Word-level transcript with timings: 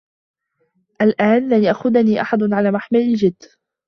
الآن، 1.01 1.49
لن 1.49 1.63
يأخذني 1.63 2.21
أحد 2.21 2.39
على 2.53 2.71
محمل 2.71 2.99
الجدّ. 2.99 3.43